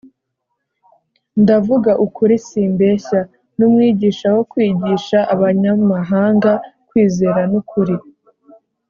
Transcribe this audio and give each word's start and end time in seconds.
(ndavuga 1.41 1.91
ukuri, 2.05 2.35
simbeshya) 2.47 3.19
n’umwigisha 3.57 4.27
wo 4.35 4.43
kwigisha 4.51 5.17
abanyamahanga 5.33 6.51
kwizera 6.87 7.41
n’ukuri. 7.51 7.95